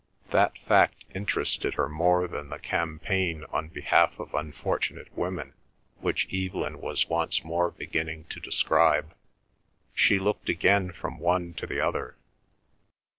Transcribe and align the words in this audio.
That 0.31 0.57
fact 0.67 1.05
interested 1.13 1.75
her 1.75 1.87
more 1.87 2.27
than 2.27 2.49
the 2.49 2.57
campaign 2.57 3.45
on 3.51 3.67
behalf 3.67 4.17
of 4.19 4.33
unfortunate 4.33 5.15
women 5.15 5.53
which 5.99 6.27
Evelyn 6.33 6.79
was 6.81 7.07
once 7.07 7.43
more 7.43 7.69
beginning 7.69 8.23
to 8.31 8.39
describe. 8.39 9.13
She 9.93 10.17
looked 10.17 10.49
again 10.49 10.91
from 10.91 11.19
one 11.19 11.53
to 11.53 11.67
the 11.67 11.81
other. 11.81 12.17